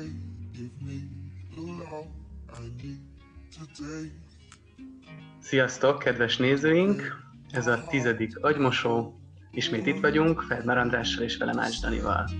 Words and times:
away. 0.00 0.12
Give 0.52 0.70
me 0.80 0.98
love 1.56 2.06
I 2.58 2.82
need 2.82 2.98
today. 3.76 4.12
Sziasztok, 5.40 5.98
kedves 5.98 6.36
nézőink! 6.36 7.18
Ez 7.50 7.66
a 7.66 7.84
tizedik 7.84 8.38
agymosó. 8.38 9.20
Ismét 9.50 9.86
itt 9.86 10.00
vagyunk, 10.00 10.40
Fedmer 10.40 10.78
Andrással 10.78 11.22
és 11.22 11.36
velem 11.36 11.58
Ács 11.58 11.80
Danival. 11.80 12.30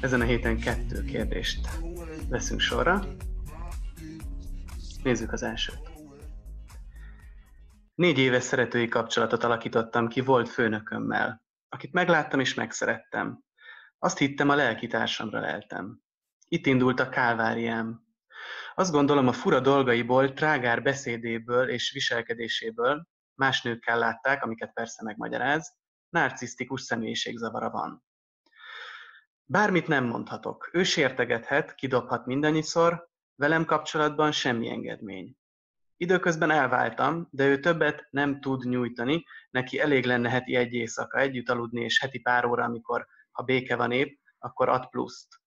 Ezen 0.00 0.20
a 0.20 0.24
héten 0.24 0.58
kettő 0.58 1.04
kérdést 1.04 1.68
veszünk 2.28 2.60
sorra. 2.60 3.04
Nézzük 5.02 5.32
az 5.32 5.42
elsőt. 5.42 5.80
Négy 7.94 8.18
éves 8.18 8.42
szeretői 8.42 8.88
kapcsolatot 8.88 9.44
alakítottam 9.44 10.08
ki 10.08 10.20
volt 10.20 10.48
főnökömmel, 10.48 11.42
akit 11.68 11.92
megláttam 11.92 12.40
és 12.40 12.54
megszerettem. 12.54 13.40
Azt 13.98 14.18
hittem, 14.18 14.48
a 14.48 14.54
lelki 14.54 14.86
társamra 14.86 15.40
leltem. 15.40 16.00
Itt 16.48 16.66
indult 16.66 17.00
a 17.00 17.08
kálváriám. 17.08 18.04
Azt 18.74 18.92
gondolom, 18.92 19.28
a 19.28 19.32
fura 19.32 19.60
dolgaiból, 19.60 20.32
trágár 20.32 20.82
beszédéből 20.82 21.68
és 21.68 21.90
viselkedéséből 21.90 23.06
más 23.34 23.62
nőkkel 23.62 23.98
látták, 23.98 24.42
amiket 24.42 24.72
persze 24.72 25.02
megmagyaráz, 25.02 25.76
narcisztikus 26.08 26.82
személyiségzavara 26.82 27.70
van. 27.70 28.04
Bármit 29.44 29.86
nem 29.86 30.04
mondhatok. 30.04 30.68
Ő 30.72 30.82
sértegethet, 30.82 31.74
kidobhat 31.74 32.26
mindannyiszor, 32.26 33.08
velem 33.34 33.64
kapcsolatban 33.64 34.32
semmi 34.32 34.70
engedmény. 34.70 35.36
Időközben 35.96 36.50
elváltam, 36.50 37.28
de 37.30 37.46
ő 37.46 37.60
többet 37.60 38.06
nem 38.10 38.40
tud 38.40 38.64
nyújtani, 38.64 39.24
neki 39.50 39.78
elég 39.78 40.04
lenne 40.04 40.30
heti 40.30 40.54
egy 40.54 40.72
éjszaka 40.72 41.18
együtt 41.18 41.48
aludni, 41.48 41.80
és 41.80 42.00
heti 42.00 42.18
pár 42.18 42.44
óra, 42.44 42.64
amikor, 42.64 43.06
ha 43.30 43.42
béke 43.42 43.76
van 43.76 43.92
épp, 43.92 44.18
akkor 44.38 44.68
ad 44.68 44.88
pluszt. 44.88 45.44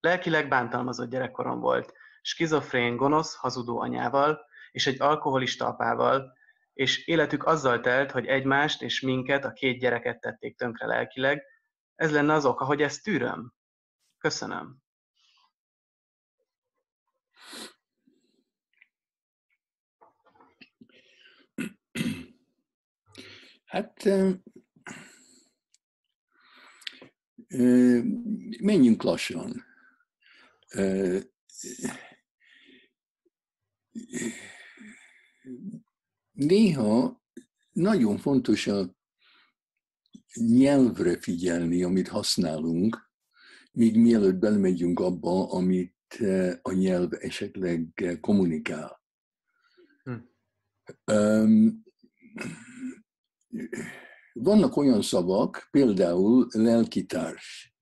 Lelkileg 0.00 0.48
bántalmazott 0.48 1.10
gyerekkorom 1.10 1.60
volt, 1.60 1.92
skizofrén, 2.22 2.96
gonosz, 2.96 3.34
hazudó 3.34 3.80
anyával, 3.80 4.46
és 4.70 4.86
egy 4.86 5.00
alkoholista 5.00 5.66
apával, 5.66 6.36
és 6.72 7.06
életük 7.06 7.44
azzal 7.44 7.80
telt, 7.80 8.10
hogy 8.10 8.26
egymást 8.26 8.82
és 8.82 9.00
minket, 9.00 9.44
a 9.44 9.52
két 9.52 9.78
gyereket 9.78 10.20
tették 10.20 10.56
tönkre 10.56 10.86
lelkileg. 10.86 11.42
Ez 11.94 12.12
lenne 12.12 12.32
az 12.32 12.44
oka, 12.44 12.64
hogy 12.64 12.82
ezt 12.82 13.02
tűröm. 13.02 13.52
Köszönöm. 14.18 14.76
Hát 23.64 24.08
menjünk 28.60 29.02
lassan. 29.02 29.67
Néha 36.32 37.22
nagyon 37.72 38.18
fontos 38.18 38.66
a 38.66 38.96
nyelvre 40.34 41.20
figyelni, 41.20 41.82
amit 41.82 42.08
használunk, 42.08 43.10
míg 43.72 43.96
mielőtt 43.96 44.36
belemegyünk 44.36 45.00
abba, 45.00 45.50
amit 45.50 46.18
a 46.62 46.72
nyelv 46.72 47.12
esetleg 47.12 48.18
kommunikál. 48.20 49.02
Hm. 50.02 50.14
Um, 51.12 51.82
vannak 54.32 54.76
olyan 54.76 55.02
szavak, 55.02 55.68
például 55.70 56.46
lelkitárs. 56.50 57.76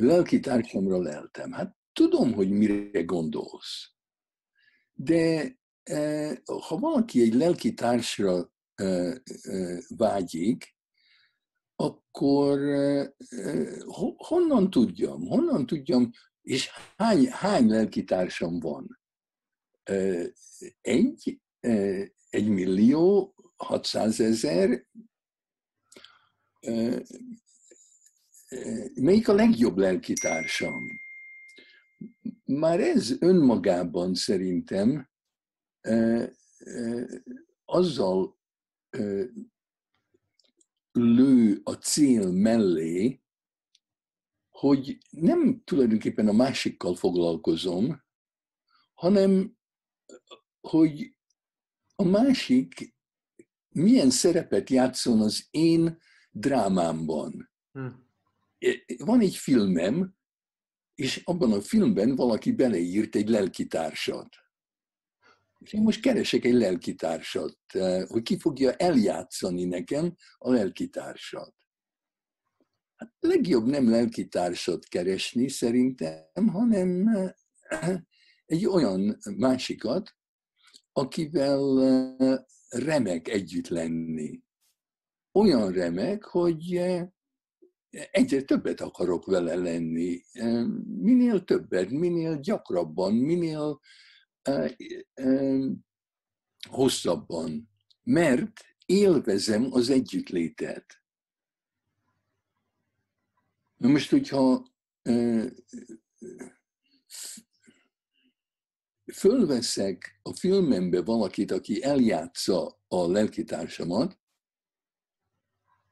Lelkitársamra 0.00 0.98
leltem. 0.98 1.52
Hát 1.52 1.76
tudom, 1.92 2.32
hogy 2.32 2.50
mire 2.50 3.02
gondolsz. 3.02 3.92
De 4.92 5.56
e, 5.82 6.28
ha 6.44 6.78
valaki 6.78 7.20
egy 7.20 7.34
lelkitársra 7.34 8.52
e, 8.74 8.84
e, 8.84 9.20
vágyik, 9.88 10.76
akkor 11.76 12.58
honnan 14.16 14.70
tudjam? 14.70 15.26
Honnan 15.26 15.66
tudjam, 15.66 16.10
és 16.42 16.70
hány, 16.96 17.28
hány 17.30 17.68
lelkitársam 17.68 18.60
van? 18.60 19.00
Egy, 20.80 21.40
egy 22.30 22.48
millió, 22.48 23.34
600 23.56 24.20
ezer. 24.20 24.86
Melyik 28.94 29.28
a 29.28 29.32
legjobb 29.32 29.76
lelkitársam? 29.76 30.86
Már 32.44 32.80
ez 32.80 33.16
önmagában 33.18 34.14
szerintem 34.14 35.10
azzal 37.64 38.38
lő 40.92 41.60
a 41.62 41.72
cél 41.72 42.32
mellé, 42.32 43.22
hogy 44.48 44.98
nem 45.10 45.62
tulajdonképpen 45.64 46.28
a 46.28 46.32
másikkal 46.32 46.94
foglalkozom, 46.94 48.02
hanem 48.94 49.56
hogy 50.60 51.16
a 51.94 52.04
másik 52.04 52.94
milyen 53.68 54.10
szerepet 54.10 54.70
játszon 54.70 55.20
az 55.20 55.46
én 55.50 55.98
drámámban. 56.30 57.50
Hmm. 57.72 58.07
Van 58.98 59.20
egy 59.20 59.36
filmem, 59.36 60.16
és 60.94 61.22
abban 61.24 61.52
a 61.52 61.60
filmben 61.60 62.14
valaki 62.16 62.52
beleírt 62.52 63.16
egy 63.16 63.28
lelkitársat. 63.28 64.28
És 65.58 65.72
én 65.72 65.82
most 65.82 66.00
keresek 66.00 66.44
egy 66.44 66.54
lelkitársat, 66.54 67.58
hogy 68.06 68.22
ki 68.22 68.38
fogja 68.38 68.72
eljátszani 68.72 69.64
nekem 69.64 70.16
a 70.38 70.52
lelkitársat. 70.52 71.54
Hát 72.96 73.14
legjobb 73.18 73.66
nem 73.66 73.90
lelkitársat 73.90 74.84
keresni 74.84 75.48
szerintem, 75.48 76.48
hanem 76.48 77.08
egy 78.46 78.66
olyan 78.66 79.18
másikat, 79.36 80.16
akivel 80.92 81.62
remek 82.68 83.28
együtt 83.28 83.68
lenni. 83.68 84.40
Olyan 85.32 85.72
remek, 85.72 86.24
hogy 86.24 86.76
eh, 86.76 87.08
egyre 87.90 88.42
többet 88.42 88.80
akarok 88.80 89.26
vele 89.26 89.54
lenni. 89.54 90.24
Minél 90.84 91.44
többet, 91.44 91.90
minél 91.90 92.40
gyakrabban, 92.40 93.14
minél 93.14 93.80
hosszabban. 96.68 97.70
Mert 98.02 98.60
élvezem 98.86 99.72
az 99.72 99.90
együttlétet. 99.90 101.02
Na 103.76 103.88
most, 103.88 104.10
hogyha 104.10 104.66
fölveszek 109.12 110.18
a 110.22 110.32
filmembe 110.32 111.02
valakit, 111.02 111.50
aki 111.50 111.82
eljátsza 111.82 112.80
a 112.88 113.06
lelkitársamat, 113.10 114.18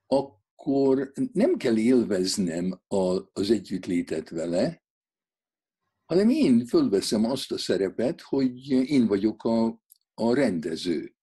akkor 0.07 0.36
nem 1.33 1.57
kell 1.57 1.77
élveznem 1.77 2.81
a, 2.87 3.31
az 3.33 3.51
együttlétet 3.51 4.29
vele, 4.29 4.85
hanem 6.05 6.29
én 6.29 6.67
fölveszem 6.67 7.25
azt 7.25 7.53
a 7.53 7.59
szerepet, 7.59 8.21
hogy 8.21 8.71
én 8.71 9.07
vagyok 9.07 9.45
a, 9.45 9.83
a 10.15 10.35
rendező. 10.35 11.15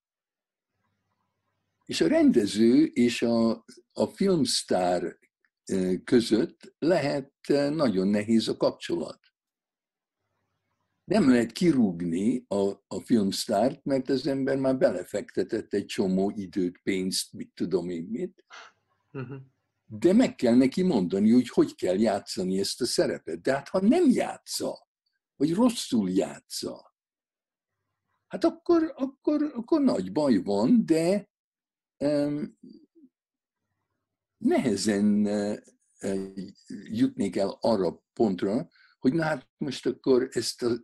És 1.86 2.02
a 2.02 2.08
rendező 2.08 2.84
és 2.84 3.22
a, 3.22 3.66
a 3.92 4.08
filmsztár 4.08 5.18
között 6.04 6.76
lehet 6.80 7.34
eh, 7.42 7.72
nagyon 7.72 8.08
nehéz 8.08 8.48
a 8.48 8.58
kapcsolat 8.58 9.20
nem 11.04 11.30
lehet 11.30 11.52
kirúgni 11.52 12.46
a, 12.48 12.70
a 12.88 13.00
filmsztárt, 13.04 13.84
mert 13.84 14.10
az 14.10 14.28
ember 14.28 14.58
már 14.58 14.78
belefektetett 14.78 15.74
egy 15.74 15.86
csomó 15.86 16.30
időt, 16.36 16.80
pénzt, 16.84 17.34
mit 17.34 17.52
tudom 17.54 17.90
én 17.90 18.04
mit. 18.04 18.46
Uh-huh. 19.14 19.42
De 19.86 20.14
meg 20.14 20.36
kell 20.36 20.56
neki 20.56 20.82
mondani, 20.82 21.32
hogy 21.32 21.50
hogy 21.50 21.76
kell 21.76 22.00
játszani 22.00 22.60
ezt 22.60 22.82
a 22.82 22.86
szerepet. 22.86 23.42
De 23.42 23.54
hát 23.54 23.70
ha 23.70 23.80
nem 23.80 24.10
játsza, 24.10 24.88
vagy 25.36 25.54
rosszul 25.54 26.10
játsza, 26.10 26.96
hát 28.28 28.44
akkor, 28.44 28.94
akkor, 28.96 29.44
akkor 29.44 29.82
nagy 29.82 30.12
baj 30.12 30.38
van, 30.38 30.86
de 30.86 31.30
um, 31.98 32.58
nehezen 34.38 35.26
uh, 35.26 35.58
jutnék 36.90 37.36
el 37.36 37.58
arra 37.62 38.04
pontra, 38.14 38.70
hogy 39.00 39.14
na 39.14 39.24
hát 39.24 39.50
most 39.58 39.86
akkor 39.86 40.28
ezt 40.32 40.64
a 40.64 40.84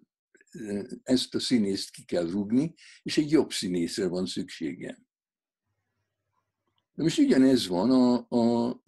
ezt 1.03 1.35
a 1.35 1.39
színészt 1.39 1.91
ki 1.91 2.05
kell 2.05 2.29
rúgni, 2.29 2.73
és 3.01 3.17
egy 3.17 3.31
jobb 3.31 3.51
színészre 3.51 4.07
van 4.07 4.25
szükségem. 4.25 5.07
De 6.99 7.05
most 7.05 7.17
ugyanez 7.17 7.67
van 7.67 7.91
a, 7.91 8.27
a 8.29 8.81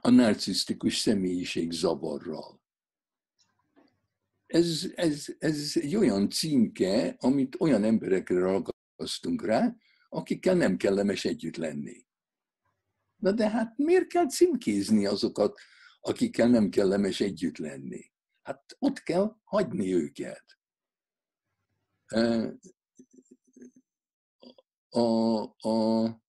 a 0.00 0.10
narcisztikus 0.10 0.98
személyiség 0.98 1.70
zavarral. 1.70 2.62
Ez, 4.46 4.92
ez, 4.94 5.26
ez 5.38 5.72
egy 5.74 5.96
olyan 5.96 6.30
címke, 6.30 7.16
amit 7.18 7.60
olyan 7.60 7.84
emberekre 7.84 8.38
ragasztunk 8.38 9.44
rá, 9.44 9.74
akikkel 10.08 10.54
nem 10.54 10.76
kellemes 10.76 11.24
együtt 11.24 11.56
lenni. 11.56 12.06
Na 13.16 13.32
de 13.32 13.50
hát 13.50 13.76
miért 13.76 14.06
kell 14.06 14.28
címkézni 14.28 15.06
azokat, 15.06 15.58
akikkel 16.00 16.48
nem 16.48 16.68
kellemes 16.68 17.20
együtt 17.20 17.56
lenni? 17.56 18.12
Hát 18.42 18.76
ott 18.78 19.02
kell 19.02 19.36
hagyni 19.44 19.94
őket. 19.94 20.44
A, 24.88 25.42
a, 25.68 26.21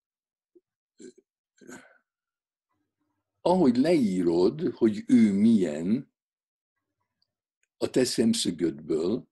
ahogy 3.46 3.78
leírod, 3.78 4.62
hogy 4.62 5.04
ő 5.08 5.34
milyen 5.34 6.14
a 7.78 7.90
te 7.90 8.06
szemszögödből, 8.06 9.28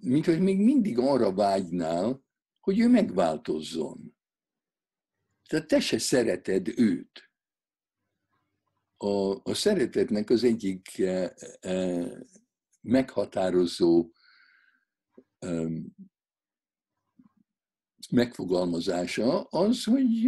mint 0.00 0.24
hogy 0.24 0.40
még 0.40 0.58
mindig 0.60 0.98
arra 0.98 1.32
vágynál, 1.32 2.24
hogy 2.60 2.78
ő 2.78 2.88
megváltozzon. 2.88 4.16
Tehát 5.48 5.66
te 5.66 5.80
se 5.80 5.98
szereted 5.98 6.78
őt. 6.78 7.30
A, 8.96 9.50
a 9.50 9.54
szeretetnek 9.54 10.30
az 10.30 10.44
egyik 10.44 10.98
e, 10.98 11.34
e, 11.60 12.04
meghatározó 12.80 14.10
e, 15.38 15.68
megfogalmazása 18.10 19.42
az, 19.42 19.84
hogy 19.84 20.26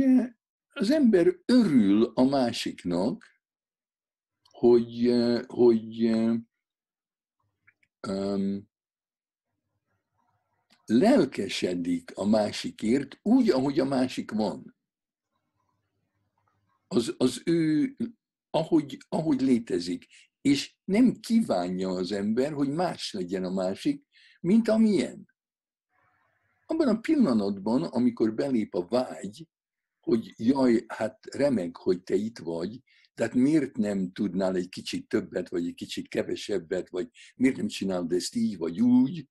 az 0.72 0.90
ember 0.90 1.36
örül 1.44 2.12
a 2.14 2.22
másiknak, 2.22 3.24
hogy, 4.50 5.12
hogy 5.46 6.04
um, 8.08 8.70
lelkesedik 10.84 12.12
a 12.14 12.24
másikért 12.24 13.18
úgy, 13.22 13.50
ahogy 13.50 13.80
a 13.80 13.84
másik 13.84 14.30
van. 14.30 14.76
Az, 16.88 17.14
az 17.18 17.42
ő, 17.44 17.96
ahogy, 18.50 18.98
ahogy 19.08 19.40
létezik. 19.40 20.06
És 20.40 20.76
nem 20.84 21.12
kívánja 21.20 21.88
az 21.88 22.12
ember, 22.12 22.52
hogy 22.52 22.68
más 22.68 23.12
legyen 23.12 23.44
a 23.44 23.50
másik, 23.50 24.06
mint 24.40 24.68
amilyen. 24.68 25.28
Abban 26.66 26.88
a 26.88 27.00
pillanatban, 27.00 27.82
amikor 27.82 28.34
belép 28.34 28.74
a 28.74 28.86
vágy, 28.86 29.46
hogy 30.02 30.34
jaj, 30.36 30.84
hát 30.88 31.26
remeg, 31.30 31.76
hogy 31.76 32.02
te 32.02 32.14
itt 32.14 32.38
vagy, 32.38 32.80
tehát 33.14 33.34
miért 33.34 33.76
nem 33.76 34.12
tudnál 34.12 34.56
egy 34.56 34.68
kicsit 34.68 35.08
többet, 35.08 35.48
vagy 35.48 35.66
egy 35.66 35.74
kicsit 35.74 36.08
kevesebbet, 36.08 36.88
vagy 36.88 37.08
miért 37.36 37.56
nem 37.56 37.66
csinálod 37.66 38.12
ezt 38.12 38.34
így, 38.34 38.56
vagy 38.56 38.80
úgy, 38.80 39.28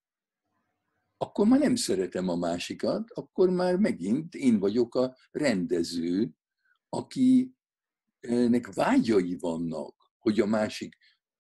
akkor 1.17 1.47
már 1.47 1.59
nem 1.59 1.75
szeretem 1.75 2.27
a 2.27 2.35
másikat, 2.35 3.11
akkor 3.11 3.49
már 3.49 3.75
megint 3.77 4.35
én 4.35 4.59
vagyok 4.59 4.95
a 4.95 5.17
rendező, 5.31 6.31
akinek 6.89 7.53
vágyai 8.73 9.37
vannak, 9.39 10.13
hogy 10.19 10.39
a 10.39 10.45
másik 10.45 10.95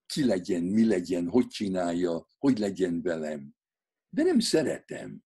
ki 0.05 0.25
legyen, 0.25 0.63
mi 0.63 0.85
legyen, 0.85 1.27
hogy 1.27 1.47
csinálja, 1.47 2.27
hogy 2.37 2.57
legyen 2.57 3.01
velem. 3.01 3.55
De 4.09 4.23
nem 4.23 4.39
szeretem. 4.39 5.23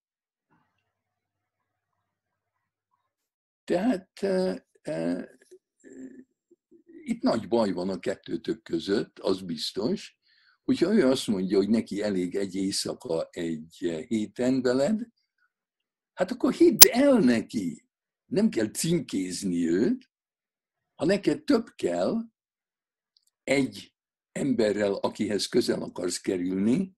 Tehát 3.65 4.25
itt 7.03 7.21
nagy 7.21 7.47
baj 7.47 7.71
van 7.71 7.89
a 7.89 7.99
kettőtök 7.99 8.63
között, 8.63 9.19
az 9.19 9.41
biztos, 9.41 10.17
hogyha 10.63 10.93
ő 10.93 11.07
azt 11.07 11.27
mondja, 11.27 11.57
hogy 11.57 11.69
neki 11.69 12.01
elég 12.01 12.35
egy 12.35 12.55
éjszaka 12.55 13.27
egy 13.31 14.05
héten 14.07 14.61
veled, 14.61 15.07
hát 16.13 16.31
akkor 16.31 16.53
hidd 16.53 16.87
el 16.87 17.19
neki. 17.19 17.89
Nem 18.25 18.49
kell 18.49 18.69
címkézni 18.69 19.67
őt, 19.69 20.11
ha 20.95 21.05
neked 21.05 21.43
több 21.43 21.67
kell 21.75 22.15
egy 23.43 23.95
emberrel, 24.31 24.93
akihez 24.93 25.47
közel 25.47 25.81
akarsz 25.81 26.17
kerülni, 26.17 26.97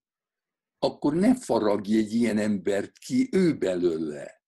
akkor 0.79 1.13
ne 1.13 1.35
faragj 1.35 1.97
egy 1.97 2.13
ilyen 2.13 2.37
embert 2.37 2.97
ki 2.97 3.29
ő 3.31 3.57
belőle. 3.57 4.43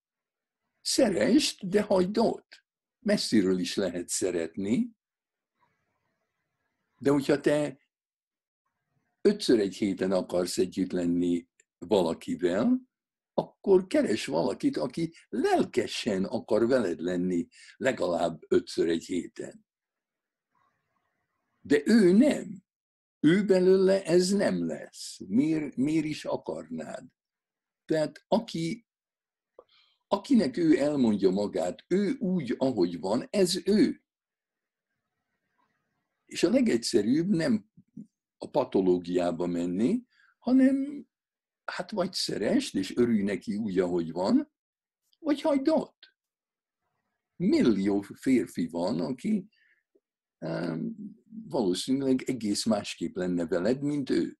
Szerest, 0.81 1.69
de 1.69 1.81
hagyd 1.81 2.17
ott. 2.17 2.63
Messziről 2.99 3.59
is 3.59 3.75
lehet 3.75 4.09
szeretni, 4.09 4.91
de 6.97 7.09
hogyha 7.09 7.39
te 7.39 7.79
ötször 9.21 9.59
egy 9.59 9.75
héten 9.75 10.11
akarsz 10.11 10.57
együtt 10.57 10.91
lenni 10.91 11.47
valakivel, 11.77 12.81
akkor 13.33 13.87
keres 13.87 14.25
valakit, 14.25 14.77
aki 14.77 15.13
lelkesen 15.29 16.25
akar 16.25 16.67
veled 16.67 16.99
lenni 16.99 17.47
legalább 17.77 18.41
ötször 18.47 18.89
egy 18.89 19.05
héten. 19.05 19.65
De 21.61 21.81
ő 21.85 22.11
nem. 22.11 22.63
Ő 23.19 23.45
belőle 23.45 24.03
ez 24.03 24.29
nem 24.29 24.65
lesz. 24.65 25.19
Miért, 25.27 25.75
miért 25.75 26.05
is 26.05 26.25
akarnád? 26.25 27.05
Tehát 27.85 28.23
aki, 28.27 28.87
akinek 30.11 30.57
ő 30.57 30.79
elmondja 30.79 31.29
magát, 31.29 31.85
ő 31.87 32.15
úgy, 32.19 32.55
ahogy 32.57 32.99
van, 32.99 33.27
ez 33.29 33.67
ő. 33.67 34.03
És 36.25 36.43
a 36.43 36.49
legegyszerűbb 36.49 37.27
nem 37.27 37.69
a 38.37 38.49
patológiába 38.49 39.47
menni, 39.47 40.03
hanem 40.39 41.07
hát 41.65 41.91
vagy 41.91 42.13
szeresd, 42.13 42.75
és 42.75 42.95
örülj 42.95 43.21
neki 43.21 43.55
úgy, 43.55 43.79
ahogy 43.79 44.11
van, 44.11 44.51
vagy 45.19 45.41
hagyd 45.41 45.67
ott. 45.67 46.13
Millió 47.35 48.01
férfi 48.01 48.67
van, 48.67 48.99
aki 48.99 49.47
um, 50.39 50.95
valószínűleg 51.47 52.21
egész 52.21 52.65
másképp 52.65 53.15
lenne 53.15 53.47
veled, 53.47 53.81
mint 53.81 54.09
ő. 54.09 54.37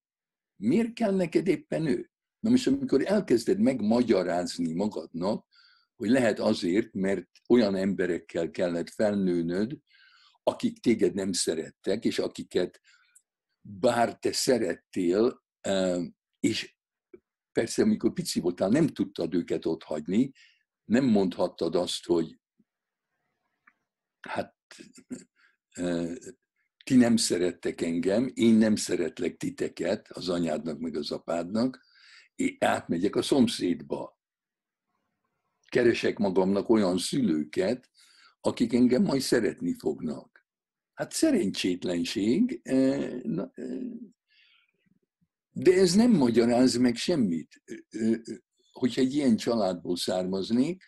Miért 0.55 0.93
kell 0.93 1.15
neked 1.15 1.47
éppen 1.47 1.87
ő? 1.87 2.11
Na 2.39 2.49
most 2.49 2.67
amikor 2.67 3.05
elkezded 3.05 3.59
megmagyarázni 3.59 4.73
magadnak, 4.73 5.47
hogy 5.99 6.09
lehet 6.09 6.39
azért, 6.39 6.93
mert 6.93 7.27
olyan 7.47 7.75
emberekkel 7.75 8.49
kellett 8.49 8.89
felnőnöd, 8.89 9.77
akik 10.43 10.79
téged 10.79 11.13
nem 11.13 11.31
szerettek, 11.31 12.05
és 12.05 12.19
akiket 12.19 12.81
bár 13.61 14.19
te 14.19 14.31
szerettél, 14.31 15.43
és 16.39 16.75
persze, 17.51 17.81
amikor 17.81 18.13
pici 18.13 18.39
voltál, 18.39 18.69
nem 18.69 18.87
tudtad 18.87 19.33
őket 19.33 19.65
ott 19.65 19.83
hagyni, 19.83 20.31
nem 20.85 21.05
mondhattad 21.05 21.75
azt, 21.75 22.05
hogy 22.05 22.39
hát 24.19 24.55
ti 26.83 26.95
nem 26.95 27.17
szerettek 27.17 27.81
engem, 27.81 28.31
én 28.33 28.53
nem 28.53 28.75
szeretlek 28.75 29.37
titeket, 29.37 30.11
az 30.11 30.29
anyádnak 30.29 30.79
meg 30.79 30.95
az 30.95 31.11
apádnak, 31.11 31.85
én 32.35 32.55
átmegyek 32.59 33.15
a 33.15 33.21
szomszédba. 33.21 34.18
Keresek 35.69 36.17
magamnak 36.17 36.69
olyan 36.69 36.97
szülőket, 36.97 37.89
akik 38.41 38.73
engem 38.73 39.03
majd 39.03 39.21
szeretni 39.21 39.73
fognak. 39.73 40.45
Hát 40.93 41.11
szerencsétlenség, 41.11 42.61
de 45.51 45.73
ez 45.73 45.93
nem 45.93 46.11
magyaráz 46.11 46.75
meg 46.75 46.95
semmit. 46.95 47.61
Hogyha 48.71 49.01
egy 49.01 49.13
ilyen 49.13 49.35
családból 49.35 49.97
származnék, 49.97 50.83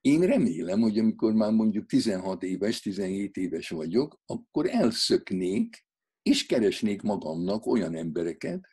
én 0.00 0.20
remélem, 0.20 0.80
hogy 0.80 0.98
amikor 0.98 1.32
már 1.32 1.52
mondjuk 1.52 1.86
16 1.86 2.42
éves, 2.42 2.80
17 2.80 3.36
éves 3.36 3.68
vagyok, 3.68 4.20
akkor 4.26 4.68
elszöknék, 4.68 5.84
és 6.22 6.46
keresnék 6.46 7.02
magamnak 7.02 7.66
olyan 7.66 7.94
embereket, 7.94 8.66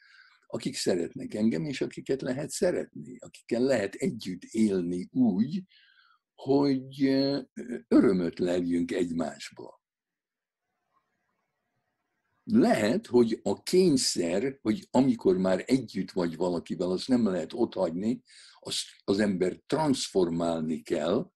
akik 0.54 0.76
szeretnek 0.76 1.34
engem, 1.34 1.66
és 1.66 1.82
akiket 1.82 2.22
lehet 2.22 2.50
szeretni, 2.50 3.18
akikkel 3.20 3.62
lehet 3.62 3.94
együtt 3.94 4.44
élni 4.44 5.10
úgy, 5.12 5.64
hogy 6.36 7.04
örömöt 7.88 8.40
leljünk 8.40 8.92
egymásba. 8.92 9.82
Lehet, 12.44 13.08
hogy 13.08 13.40
a 13.44 13.64
kényszer, 13.64 14.58
hogy 14.62 14.88
amikor 14.92 15.38
már 15.38 15.64
együtt 15.66 16.12
vagy 16.12 16.36
valakivel, 16.36 16.92
azt 16.92 17.08
nem 17.08 17.26
lehet 17.26 17.54
otthagyni, 17.54 18.24
azt 18.60 18.86
az 19.04 19.20
ember 19.20 19.60
transformálni 19.66 20.82
kell, 20.82 21.32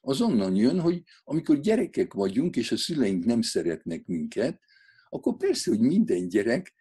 az 0.00 0.20
onnan 0.20 0.54
jön, 0.54 0.80
hogy 0.80 1.02
amikor 1.22 1.60
gyerekek 1.60 2.12
vagyunk, 2.12 2.56
és 2.56 2.72
a 2.72 2.76
szüleink 2.76 3.24
nem 3.24 3.42
szeretnek 3.42 4.06
minket, 4.06 4.60
akkor 5.08 5.36
persze, 5.36 5.70
hogy 5.70 5.80
minden 5.80 6.28
gyerek, 6.28 6.77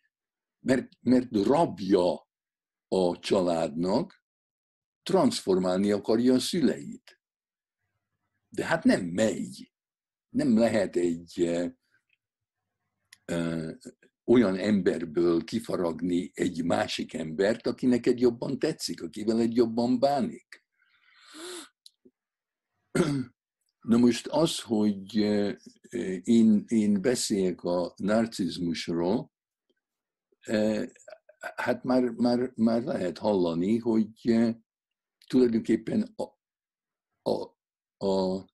mert, 0.67 0.89
mert 1.01 1.35
rabja 1.35 2.27
a 2.87 3.19
családnak, 3.19 4.23
transformálni 5.03 5.91
akarja 5.91 6.33
a 6.33 6.39
szüleit. 6.39 7.21
De 8.49 8.65
hát 8.65 8.83
nem 8.83 9.05
megy. 9.05 9.71
Nem 10.29 10.57
lehet 10.57 10.95
egy 10.95 11.49
olyan 14.23 14.55
emberből 14.55 15.43
kifaragni 15.43 16.31
egy 16.33 16.63
másik 16.63 17.13
embert, 17.13 17.67
aki 17.67 17.85
neked 17.85 18.19
jobban 18.19 18.59
tetszik, 18.59 19.01
akivel 19.01 19.39
egy 19.39 19.55
jobban 19.55 19.99
bánik. 19.99 20.65
Na 23.79 23.97
most 23.97 24.27
az, 24.27 24.59
hogy 24.59 25.15
én, 26.23 26.63
én 26.67 27.01
beszéljek 27.01 27.63
a 27.63 27.93
narcizmusról, 27.95 29.31
hát 31.55 31.83
már, 31.83 32.03
már, 32.03 32.51
már 32.55 32.83
lehet 32.83 33.17
hallani, 33.17 33.77
hogy 33.77 34.09
tulajdonképpen 35.27 36.13
a, 36.15 36.23
a, 37.29 37.57
a, 38.05 38.45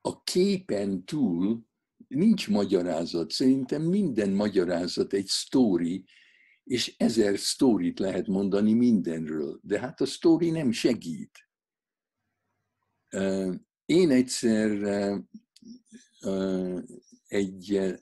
a 0.00 0.22
képen 0.24 1.04
túl 1.04 1.66
nincs 2.08 2.48
magyarázat. 2.48 3.30
Szerintem 3.30 3.82
minden 3.82 4.30
magyarázat 4.30 5.12
egy 5.12 5.26
sztori, 5.26 6.04
és 6.64 6.94
ezer 6.96 7.38
sztorit 7.38 7.98
lehet 7.98 8.26
mondani 8.26 8.72
mindenről. 8.72 9.60
De 9.62 9.80
hát 9.80 10.00
a 10.00 10.06
sztori 10.06 10.50
nem 10.50 10.72
segít. 10.72 11.48
Én 13.84 14.10
egyszer 14.10 14.70
egy 17.26 17.94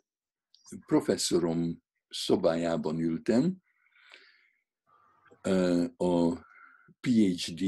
professzorom 0.86 1.83
szobájában 2.14 2.98
ültem, 2.98 3.56
a 5.96 6.34
PhD 7.00 7.64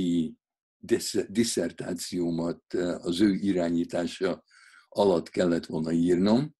diszertációmat 1.29 2.75
az 2.99 3.21
ő 3.21 3.35
irányítása 3.35 4.45
alatt 4.88 5.29
kellett 5.29 5.67
volna 5.67 5.93
írnom, 5.93 6.55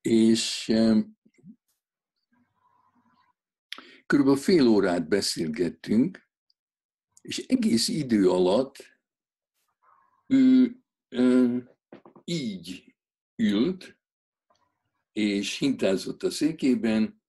és 0.00 0.72
körülbelül 4.06 4.40
fél 4.40 4.66
órát 4.66 5.08
beszélgettünk, 5.08 6.28
és 7.20 7.38
egész 7.38 7.88
idő 7.88 8.30
alatt 8.30 8.76
ő, 10.26 10.76
így 12.24 12.94
ült, 13.36 13.97
és 15.18 15.58
hintázott 15.58 16.22
a 16.22 16.30
székében, 16.30 17.22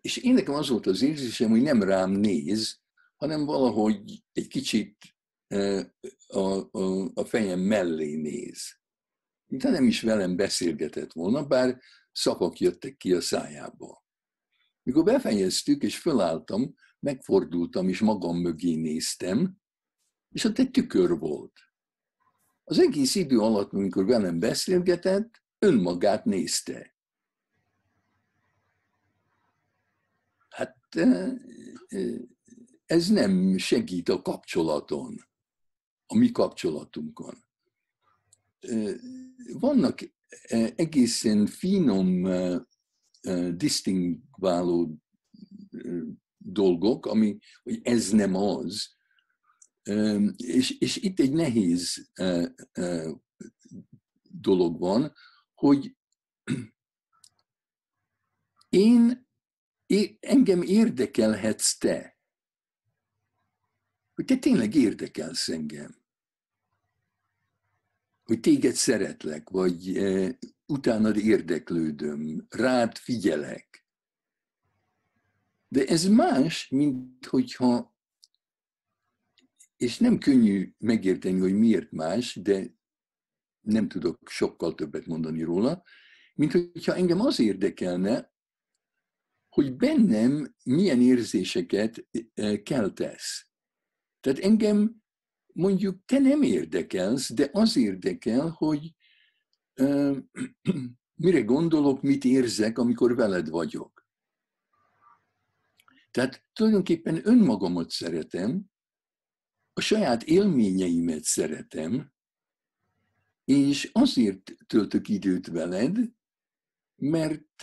és 0.00 0.16
én 0.16 0.34
nekem 0.34 0.54
az 0.54 0.68
volt 0.68 0.86
az 0.86 1.02
érzésem, 1.02 1.50
hogy 1.50 1.62
nem 1.62 1.82
rám 1.82 2.10
néz, 2.10 2.80
hanem 3.16 3.44
valahogy 3.44 4.22
egy 4.32 4.46
kicsit 4.46 4.96
a, 6.26 6.78
a, 6.78 7.10
a 7.14 7.24
fejem 7.24 7.60
mellé 7.60 8.14
néz. 8.14 8.78
De 9.46 9.70
nem 9.70 9.86
is 9.86 10.02
velem 10.02 10.36
beszélgetett 10.36 11.12
volna, 11.12 11.46
bár 11.46 11.80
szavak 12.12 12.58
jöttek 12.58 12.96
ki 12.96 13.12
a 13.12 13.20
szájából. 13.20 14.04
Mikor 14.82 15.04
befejeztük, 15.04 15.82
és 15.82 15.98
fölálltam, 15.98 16.74
megfordultam, 17.00 17.88
és 17.88 18.00
magam 18.00 18.40
mögé 18.40 18.74
néztem, 18.74 19.56
és 20.28 20.44
ott 20.44 20.58
egy 20.58 20.70
tükör 20.70 21.18
volt. 21.18 21.52
Az 22.64 22.78
egész 22.78 23.14
idő 23.14 23.38
alatt, 23.38 23.72
amikor 23.72 24.04
velem 24.06 24.38
beszélgetett, 24.38 25.46
önmagát 25.58 26.24
nézte. 26.24 26.96
Hát 30.48 30.76
ez 32.86 33.08
nem 33.08 33.56
segít 33.58 34.08
a 34.08 34.22
kapcsolaton, 34.22 35.16
a 36.06 36.16
mi 36.16 36.30
kapcsolatunkon. 36.30 37.34
Vannak 39.52 40.12
egészen 40.76 41.46
finom, 41.46 42.28
disztingváló 43.56 44.98
dolgok, 46.36 47.06
ami, 47.06 47.38
hogy 47.62 47.80
ez 47.82 48.10
nem 48.10 48.34
az, 48.34 48.96
és, 50.36 50.78
és 50.78 50.96
itt 50.96 51.20
egy 51.20 51.32
nehéz 51.32 52.10
dolog 54.22 54.78
van, 54.78 55.12
hogy 55.58 55.96
én, 58.68 59.26
engem 60.20 60.62
érdekelhetsz 60.62 61.78
te. 61.78 62.18
Hogy 64.14 64.24
te 64.24 64.36
tényleg 64.36 64.74
érdekelsz 64.74 65.48
engem. 65.48 65.96
Hogy 68.22 68.40
téged 68.40 68.74
szeretlek, 68.74 69.50
vagy 69.50 69.96
e, 69.96 70.38
utánad 70.66 71.16
érdeklődöm, 71.16 72.46
rád 72.48 72.96
figyelek. 72.96 73.86
De 75.68 75.84
ez 75.84 76.04
más, 76.04 76.68
mint 76.68 77.26
hogyha 77.26 77.96
és 79.76 79.98
nem 79.98 80.18
könnyű 80.18 80.74
megérteni, 80.78 81.38
hogy 81.38 81.54
miért 81.54 81.90
más, 81.90 82.34
de 82.36 82.77
nem 83.68 83.88
tudok 83.88 84.18
sokkal 84.28 84.74
többet 84.74 85.06
mondani 85.06 85.42
róla, 85.42 85.82
mint 86.34 86.52
hogyha 86.52 86.94
engem 86.94 87.20
az 87.20 87.38
érdekelne, 87.38 88.32
hogy 89.48 89.76
bennem 89.76 90.54
milyen 90.64 91.00
érzéseket 91.00 92.06
e, 92.34 92.62
keltesz. 92.62 93.46
Tehát 94.20 94.38
engem 94.38 95.02
mondjuk 95.52 96.04
te 96.04 96.18
nem 96.18 96.42
érdekelsz, 96.42 97.32
de 97.32 97.48
az 97.52 97.76
érdekel, 97.76 98.48
hogy 98.48 98.94
uh, 99.80 100.16
mire 101.24 101.40
gondolok, 101.40 102.02
mit 102.02 102.24
érzek, 102.24 102.78
amikor 102.78 103.14
veled 103.14 103.48
vagyok. 103.48 104.06
Tehát 106.10 106.44
tulajdonképpen 106.52 107.28
önmagamat 107.28 107.90
szeretem, 107.90 108.64
a 109.72 109.80
saját 109.80 110.22
élményeimet 110.22 111.22
szeretem, 111.22 112.12
és 113.48 113.90
azért 113.92 114.54
töltök 114.66 115.08
időt 115.08 115.46
veled, 115.46 115.98
mert 116.96 117.62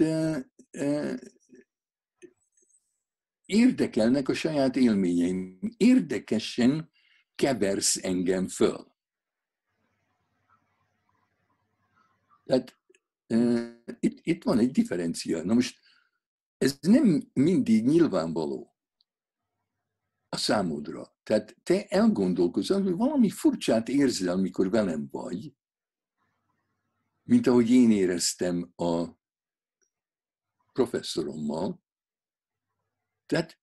érdekelnek 3.45 4.29
a 4.29 4.33
saját 4.33 4.75
élményeim. 4.75 5.59
Érdekesen 5.77 6.91
keversz 7.35 8.03
engem 8.03 8.47
föl. 8.47 8.95
Tehát 12.43 12.79
itt, 13.99 14.19
itt 14.21 14.43
van 14.43 14.59
egy 14.59 14.71
differencia. 14.71 15.43
Na 15.43 15.53
most 15.53 15.79
ez 16.57 16.77
nem 16.81 17.29
mindig 17.33 17.85
nyilvánvaló 17.85 18.75
a 20.29 20.37
számodra. 20.37 21.17
Tehát 21.23 21.57
te 21.63 21.85
elgondolkozol, 21.85 22.81
hogy 22.81 22.95
valami 22.95 23.29
furcsát 23.29 23.89
érzel, 23.89 24.37
mikor 24.37 24.69
velem 24.69 25.07
vagy, 25.11 25.53
mint 27.25 27.47
ahogy 27.47 27.69
én 27.69 27.91
éreztem 27.91 28.71
a 28.75 29.05
professzorommal. 30.71 31.83
Tehát 33.25 33.59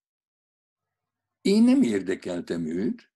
én 1.40 1.62
nem 1.62 1.83
érdekeltem 1.83 2.66
őt, 2.66 3.12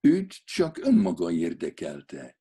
őt 0.00 0.44
csak 0.44 0.78
önmaga 0.78 1.30
érdekelte. 1.30 2.38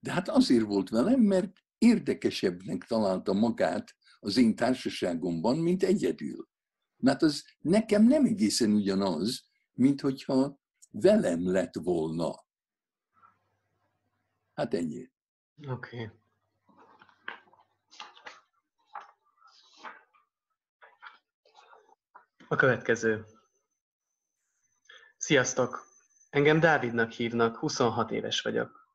De 0.00 0.12
hát 0.12 0.28
azért 0.28 0.64
volt 0.64 0.88
velem, 0.88 1.20
mert 1.20 1.64
érdekesebbnek 1.78 2.84
találta 2.84 3.32
magát 3.32 3.96
az 4.18 4.36
én 4.36 4.56
társaságomban, 4.56 5.58
mint 5.58 5.82
egyedül. 5.82 6.48
Mert 6.96 7.22
az 7.22 7.44
nekem 7.58 8.06
nem 8.06 8.24
egészen 8.24 8.72
ugyanaz, 8.72 9.48
mint 9.72 10.00
hogyha 10.00 10.60
velem 10.90 11.50
lett 11.50 11.74
volna. 11.74 12.46
Hát 14.52 14.74
ennyi. 14.74 15.10
Okay. 15.66 16.10
A 22.48 22.56
következő. 22.56 23.24
Sziasztok! 25.16 25.86
Engem 26.30 26.60
Dávidnak 26.60 27.10
hívnak, 27.10 27.56
26 27.56 28.10
éves 28.10 28.40
vagyok. 28.40 28.88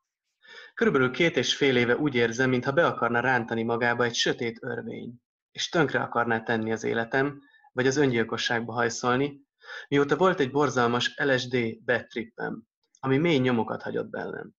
Körülbelül 0.74 1.10
két 1.10 1.36
és 1.36 1.56
fél 1.56 1.76
éve 1.76 1.96
úgy 1.96 2.14
érzem, 2.14 2.50
mintha 2.50 2.72
be 2.72 2.86
akarna 2.86 3.20
rántani 3.20 3.62
magába 3.62 4.04
egy 4.04 4.14
sötét 4.14 4.62
örvény, 4.62 5.14
és 5.50 5.68
tönkre 5.68 6.02
akarná 6.02 6.42
tenni 6.42 6.72
az 6.72 6.84
életem, 6.84 7.42
vagy 7.72 7.86
az 7.86 7.96
öngyilkosságba 7.96 8.72
hajszolni, 8.72 9.40
mióta 9.88 10.16
volt 10.16 10.40
egy 10.40 10.50
borzalmas 10.50 11.14
LSD 11.16 11.84
bad 11.84 12.06
trippem, 12.06 12.62
ami 13.00 13.18
mély 13.18 13.38
nyomokat 13.38 13.82
hagyott 13.82 14.08
bennem. 14.08 14.54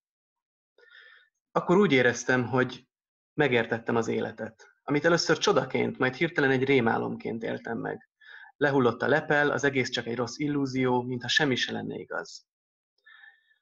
Akkor 1.56 1.76
úgy 1.76 1.92
éreztem, 1.92 2.46
hogy 2.46 2.86
megértettem 3.34 3.96
az 3.96 4.08
életet, 4.08 4.66
amit 4.82 5.04
először 5.04 5.38
csodaként, 5.38 5.98
majd 5.98 6.14
hirtelen 6.14 6.50
egy 6.50 6.64
rémálomként 6.64 7.42
éltem 7.42 7.78
meg. 7.78 8.08
Lehullott 8.56 9.02
a 9.02 9.08
lepel, 9.08 9.50
az 9.50 9.64
egész 9.64 9.88
csak 9.90 10.06
egy 10.06 10.16
rossz 10.16 10.38
illúzió, 10.38 11.02
mintha 11.02 11.28
semmi 11.28 11.54
se 11.54 11.72
lenne 11.72 11.98
igaz. 11.98 12.46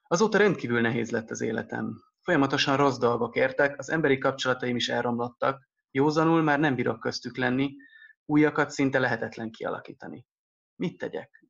Azóta 0.03 0.39
rendkívül 0.39 0.81
nehéz 0.81 1.11
lett 1.11 1.31
az 1.31 1.41
életem. 1.41 2.03
Folyamatosan 2.21 2.77
rossz 2.77 2.99
dolgok 2.99 3.37
értek, 3.37 3.79
az 3.79 3.91
emberi 3.91 4.19
kapcsolataim 4.19 4.77
is 4.77 4.89
elromlottak, 4.89 5.69
józanul 5.91 6.43
már 6.43 6.59
nem 6.59 6.75
bírok 6.75 7.01
köztük 7.01 7.37
lenni, 7.37 7.77
újakat 8.25 8.71
szinte 8.71 8.99
lehetetlen 8.99 9.51
kialakítani. 9.51 10.27
Mit 10.77 10.99
tegyek? 10.99 11.45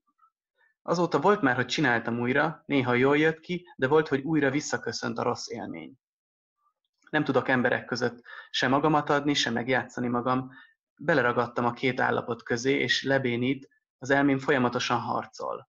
Azóta 0.82 1.20
volt 1.20 1.40
már, 1.40 1.54
hogy 1.54 1.66
csináltam 1.66 2.20
újra, 2.20 2.62
néha 2.66 2.94
jól 2.94 3.18
jött 3.18 3.40
ki, 3.40 3.66
de 3.76 3.88
volt, 3.88 4.08
hogy 4.08 4.20
újra 4.20 4.50
visszaköszönt 4.50 5.18
a 5.18 5.22
rossz 5.22 5.48
élmény. 5.48 6.02
Nem 7.14 7.24
tudok 7.24 7.48
emberek 7.48 7.84
között 7.84 8.22
se 8.50 8.68
magamat 8.68 9.10
adni, 9.10 9.34
se 9.34 9.50
megjátszani 9.50 10.08
magam. 10.08 10.50
Beleragadtam 10.96 11.64
a 11.64 11.72
két 11.72 12.00
állapot 12.00 12.42
közé, 12.42 12.72
és 12.72 13.02
lebénít, 13.02 13.68
az 13.98 14.10
elmém 14.10 14.38
folyamatosan 14.38 14.98
harcol. 14.98 15.68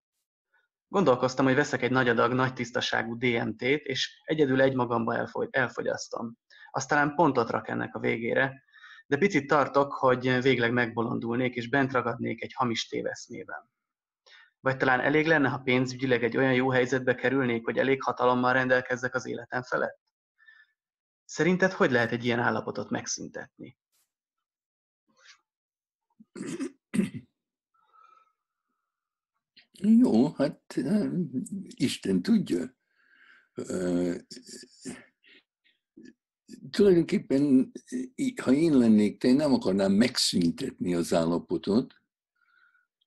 Gondolkoztam, 0.87 1.45
hogy 1.45 1.55
veszek 1.55 1.81
egy 1.81 1.91
nagy 1.91 2.09
adag, 2.09 2.33
nagy 2.33 2.53
tisztaságú 2.53 3.17
DMT-t, 3.17 3.85
és 3.85 4.21
egyedül 4.23 4.61
egymagamba 4.61 5.15
elfogy, 5.15 5.47
elfogyasztom. 5.51 6.37
Aztán 6.71 7.15
pontot 7.15 7.49
rak 7.49 7.67
ennek 7.67 7.95
a 7.95 7.99
végére, 7.99 8.63
de 9.07 9.17
picit 9.17 9.47
tartok, 9.47 9.93
hogy 9.93 10.41
végleg 10.41 10.71
megbolondulnék, 10.71 11.55
és 11.55 11.69
bent 11.69 11.91
ragadnék 11.91 12.43
egy 12.43 12.53
hamis 12.53 12.87
téveszmében. 12.87 13.71
Vagy 14.59 14.77
talán 14.77 14.99
elég 14.99 15.27
lenne, 15.27 15.49
ha 15.49 15.57
pénzügyileg 15.57 16.23
egy 16.23 16.37
olyan 16.37 16.53
jó 16.53 16.69
helyzetbe 16.69 17.15
kerülnék, 17.15 17.65
hogy 17.65 17.77
elég 17.77 18.03
hatalommal 18.03 18.53
rendelkezzek 18.53 19.15
az 19.15 19.27
életem 19.27 19.63
felett? 19.63 20.04
Szerinted 21.25 21.71
hogy 21.71 21.91
lehet 21.91 22.11
egy 22.11 22.25
ilyen 22.25 22.39
állapotot 22.39 22.89
megszüntetni? 22.89 23.77
Jó, 29.79 30.31
hát 30.33 30.75
Isten 31.75 32.21
tudja. 32.21 32.75
Tulajdonképpen, 36.69 37.71
ha 38.41 38.53
én 38.53 38.77
lennék, 38.77 39.19
te 39.19 39.33
nem 39.33 39.53
akarnám 39.53 39.91
megszüntetni 39.91 40.95
az 40.95 41.13
állapotot, 41.13 41.93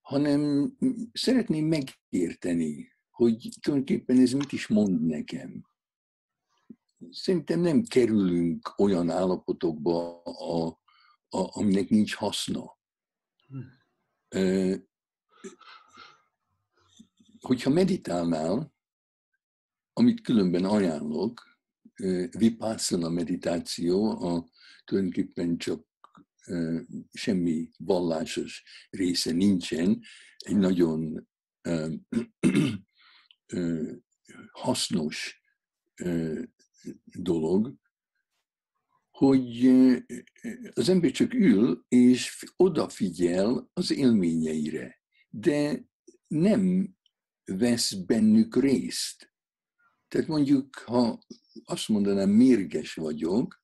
hanem 0.00 0.72
szeretném 1.12 1.66
megérteni, 1.66 2.96
hogy 3.10 3.48
tulajdonképpen 3.60 4.18
ez 4.18 4.32
mit 4.32 4.52
is 4.52 4.66
mond 4.66 5.06
nekem. 5.06 5.67
Szerintem 7.10 7.60
nem 7.60 7.82
kerülünk 7.82 8.78
olyan 8.78 9.10
állapotokba, 9.10 10.22
a, 10.22 10.66
a, 11.28 11.58
aminek 11.58 11.88
nincs 11.88 12.14
haszna. 12.14 12.78
Hm. 13.46 14.74
Hogyha 17.40 17.70
meditálnál, 17.70 18.74
amit 19.92 20.20
különben 20.20 20.64
ajánlok, 20.64 21.46
vipassana 22.30 23.08
meditáció, 23.08 24.10
a, 24.10 24.48
tulajdonképpen 24.84 25.58
csak 25.58 25.86
semmi 27.12 27.70
vallásos 27.78 28.64
része 28.90 29.32
nincsen, 29.32 30.00
egy 30.38 30.56
nagyon 30.56 31.28
hasznos 34.50 35.42
dolog, 37.04 37.75
hogy 39.11 39.66
az 40.73 40.88
ember 40.88 41.11
csak 41.11 41.35
ül 41.35 41.85
és 41.88 42.45
odafigyel 42.57 43.71
az 43.73 43.90
élményeire, 43.90 45.00
de 45.28 45.85
nem 46.26 46.95
vesz 47.45 47.92
bennük 47.92 48.57
részt. 48.57 49.33
Tehát 50.09 50.28
mondjuk, 50.28 50.76
ha 50.76 51.18
azt 51.64 51.88
mondanám, 51.88 52.30
mérges 52.30 52.95
vagyok, 52.95 53.62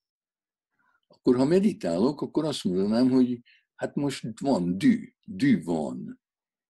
akkor 1.07 1.37
ha 1.37 1.45
meditálok, 1.45 2.21
akkor 2.21 2.45
azt 2.45 2.65
mondanám, 2.65 3.11
hogy 3.11 3.43
hát 3.75 3.95
most 3.95 4.41
van 4.41 4.79
dű, 4.79 5.13
dű 5.25 5.63
van. 5.63 6.21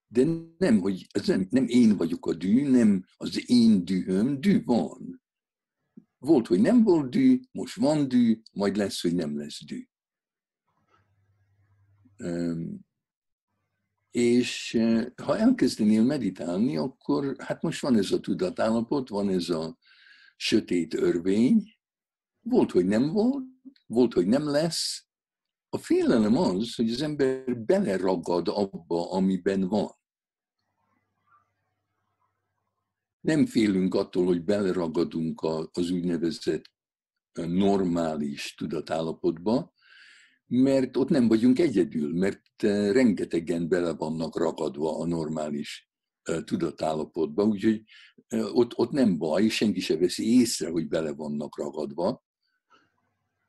De 0.07 0.25
nem, 0.59 0.81
hogy 0.81 1.07
ez 1.11 1.27
nem, 1.27 1.47
nem 1.51 1.67
én 1.69 1.97
vagyok 1.97 2.27
a 2.27 2.35
dű, 2.35 2.69
nem 2.69 3.05
az 3.17 3.51
én 3.51 3.85
dühöm, 3.85 4.41
dű 4.41 4.65
van. 4.65 5.24
Volt, 6.25 6.47
hogy 6.47 6.61
nem 6.61 6.83
volt 6.83 7.11
dű, 7.11 7.41
most 7.53 7.77
van 7.77 8.09
dű, 8.09 8.41
majd 8.53 8.77
lesz, 8.77 9.03
hogy 9.03 9.15
nem 9.15 9.39
lesz 9.39 9.65
dű. 9.65 9.87
És 14.11 14.81
ha 15.23 15.39
elkezdenél 15.39 16.03
meditálni, 16.03 16.77
akkor 16.77 17.35
hát 17.39 17.63
most 17.63 17.81
van 17.81 17.97
ez 17.97 18.11
a 18.11 18.21
tudatállapot, 18.21 19.09
van 19.09 19.29
ez 19.29 19.49
a 19.49 19.79
sötét 20.37 20.95
örvény, 20.95 21.63
volt, 22.41 22.71
hogy 22.71 22.87
nem 22.87 23.13
volt, 23.13 23.45
volt, 23.87 24.13
hogy 24.13 24.27
nem 24.27 24.49
lesz. 24.49 25.07
A 25.69 25.79
félelem 25.79 26.37
az, 26.37 26.75
hogy 26.75 26.91
az 26.91 27.03
ember 27.03 27.59
beleragad 27.59 28.49
abba, 28.49 29.11
amiben 29.11 29.69
van. 29.69 29.91
Nem 33.25 33.47
félünk 33.47 33.95
attól, 33.95 34.27
hogy 34.27 34.45
beleragadunk 34.45 35.43
az 35.73 35.91
úgynevezett 35.91 36.65
normális 37.33 38.55
tudatállapotba, 38.55 39.73
mert 40.47 40.97
ott 40.97 41.09
nem 41.09 41.29
vagyunk 41.29 41.59
egyedül, 41.59 42.15
mert 42.15 42.63
rengetegen 42.93 43.69
bele 43.69 43.95
vannak 43.95 44.37
ragadva 44.37 44.99
a 44.99 45.07
normális 45.07 45.91
tudatállapotba, 46.45 47.45
úgyhogy 47.45 47.83
ott, 48.29 48.79
ott 48.79 48.91
nem 48.91 49.19
baj, 49.19 49.49
senki 49.49 49.81
se 49.81 49.97
veszi 49.97 50.39
észre, 50.41 50.69
hogy 50.69 50.89
bele 50.89 51.13
vannak 51.13 51.59
ragadva, 51.59 52.25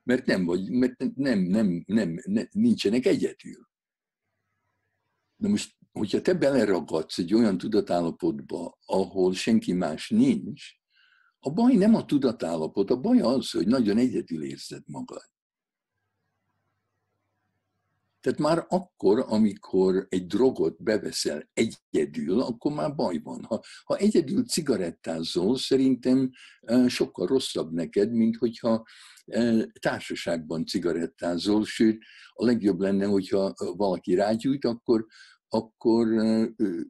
mert 0.02 0.26
nem 0.26 0.44
vagy, 0.44 0.70
mert 0.70 1.14
nem, 1.14 1.40
nem, 1.40 1.82
nem, 1.86 2.20
nem 2.24 2.48
nincsenek 2.50 3.06
egyedül. 3.06 3.68
Na 5.36 5.48
most, 5.48 5.75
hogyha 5.98 6.20
te 6.20 6.34
beleragadsz 6.34 7.18
egy 7.18 7.34
olyan 7.34 7.58
tudatállapotba, 7.58 8.78
ahol 8.86 9.34
senki 9.34 9.72
más 9.72 10.10
nincs, 10.10 10.62
a 11.38 11.50
baj 11.50 11.74
nem 11.74 11.94
a 11.94 12.04
tudatállapot, 12.04 12.90
a 12.90 13.00
baj 13.00 13.20
az, 13.20 13.50
hogy 13.50 13.66
nagyon 13.66 13.96
egyedül 13.96 14.42
érzed 14.42 14.82
magad. 14.86 15.22
Tehát 18.20 18.38
már 18.38 18.66
akkor, 18.68 19.24
amikor 19.28 20.06
egy 20.08 20.26
drogot 20.26 20.82
beveszel 20.82 21.50
egyedül, 21.52 22.40
akkor 22.40 22.72
már 22.72 22.94
baj 22.94 23.20
van. 23.22 23.44
Ha, 23.44 23.62
ha 23.84 23.96
egyedül 23.96 24.44
cigarettázol, 24.44 25.56
szerintem 25.58 26.30
sokkal 26.86 27.26
rosszabb 27.26 27.72
neked, 27.72 28.12
mint 28.12 28.36
hogyha 28.36 28.84
társaságban 29.80 30.66
cigarettázol, 30.66 31.64
sőt, 31.64 32.02
a 32.32 32.44
legjobb 32.44 32.80
lenne, 32.80 33.06
hogyha 33.06 33.54
valaki 33.56 34.14
rágyújt, 34.14 34.64
akkor, 34.64 35.06
akkor 35.48 36.06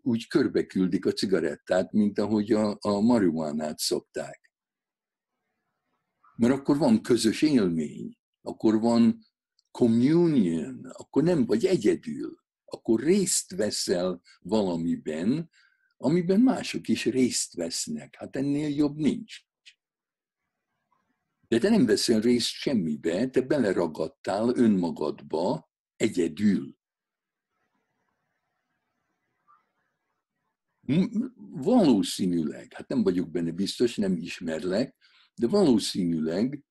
úgy 0.03 0.27
körbe 0.27 0.67
küldik 0.67 1.07
a 1.07 1.13
cigarettát, 1.13 1.93
mint 1.93 2.19
ahogy 2.19 2.53
a, 2.53 2.77
a 2.81 3.01
marihuánát 3.01 3.79
szokták. 3.79 4.51
Mert 6.37 6.53
akkor 6.53 6.79
van 6.79 7.03
közös 7.03 7.43
élmény, 7.43 8.19
akkor 8.43 8.81
van 8.81 9.27
communion, 9.71 10.85
akkor 10.93 11.23
nem 11.23 11.47
vagy 11.47 11.65
egyedül, 11.65 12.45
akkor 12.65 13.01
részt 13.01 13.55
veszel 13.55 14.23
valamiben, 14.41 15.51
amiben 15.97 16.41
mások 16.41 16.89
is 16.89 17.05
részt 17.05 17.55
vesznek. 17.55 18.15
Hát 18.19 18.37
ennél 18.37 18.69
jobb 18.69 18.97
nincs. 18.97 19.45
De 21.49 21.59
te 21.59 21.69
nem 21.69 21.87
veszel 21.87 22.21
részt 22.21 22.49
semmibe, 22.49 23.29
te 23.29 23.41
beleragadtál 23.41 24.53
önmagadba 24.57 25.71
egyedül. 25.97 26.77
Valószínűleg, 31.51 32.73
hát 32.73 32.89
nem 32.89 33.03
vagyok 33.03 33.31
benne 33.31 33.51
biztos, 33.51 33.97
nem 33.97 34.17
ismerlek, 34.17 34.97
de 35.35 35.47
valószínűleg 35.47 36.65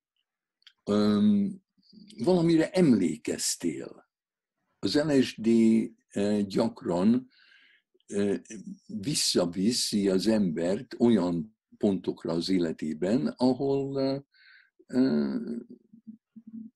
um, 0.86 1.63
valamire 2.17 2.69
emlékeztél. 2.69 4.10
Az 4.80 4.95
LSD 4.95 5.49
gyakran 6.47 7.28
visszaviszi 8.86 10.10
az 10.10 10.28
embert 10.28 10.95
olyan 10.99 11.58
pontokra 11.78 12.32
az 12.32 12.49
életében, 12.49 13.28
ahol 13.28 14.25